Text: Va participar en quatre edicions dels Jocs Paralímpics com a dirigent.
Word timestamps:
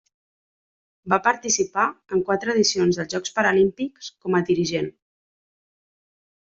Va 1.13 1.19
participar 1.27 1.85
en 2.17 2.25
quatre 2.31 2.55
edicions 2.57 3.01
dels 3.01 3.13
Jocs 3.17 3.37
Paralímpics 3.39 4.13
com 4.25 4.39
a 4.39 4.43
dirigent. 4.53 4.93